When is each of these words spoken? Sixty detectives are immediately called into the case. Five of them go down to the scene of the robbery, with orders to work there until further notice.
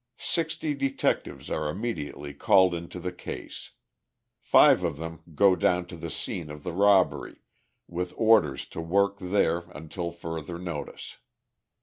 Sixty 0.17 0.73
detectives 0.73 1.51
are 1.51 1.69
immediately 1.69 2.33
called 2.33 2.73
into 2.73 2.99
the 2.99 3.11
case. 3.11 3.69
Five 4.39 4.83
of 4.83 4.97
them 4.97 5.19
go 5.35 5.55
down 5.55 5.85
to 5.89 5.95
the 5.95 6.09
scene 6.09 6.49
of 6.49 6.63
the 6.63 6.73
robbery, 6.73 7.41
with 7.87 8.15
orders 8.17 8.65
to 8.69 8.81
work 8.81 9.17
there 9.19 9.65
until 9.75 10.09
further 10.09 10.57
notice. 10.57 11.17